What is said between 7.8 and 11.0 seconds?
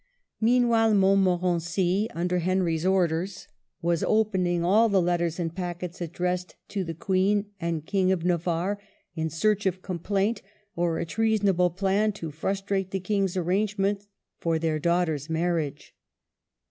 King of Navarre, in search of complaint, or